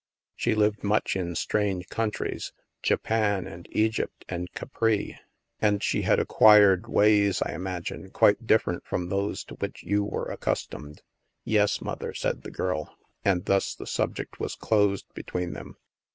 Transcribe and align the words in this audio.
She 0.35 0.55
lived 0.55 0.83
much 0.83 1.15
in 1.15 1.35
strange 1.35 1.87
countries— 1.89 2.53
Japan, 2.81 3.45
and 3.45 3.67
Egypt, 3.69 4.25
and 4.27 4.51
Capri. 4.53 5.19
And 5.59 5.83
she 5.83 6.01
had 6.01 6.19
acquired 6.19 6.87
ways, 6.87 7.39
I 7.43 7.53
imagine, 7.53 8.09
quite 8.09 8.47
differ 8.47 8.71
ent 8.73 8.83
from 8.83 9.09
those 9.09 9.43
to 9.43 9.53
which 9.57 9.83
you 9.83 10.03
were 10.03 10.25
accustomed." 10.25 11.03
"Yes, 11.43 11.81
Mother," 11.83 12.15
said 12.15 12.41
the 12.41 12.49
girl. 12.49 12.97
And 13.23 13.45
thus 13.45 13.75
the 13.75 13.85
subject 13.85 14.39
was 14.39 14.55
closed 14.55 15.05
between 15.13 15.53
them. 15.53 15.77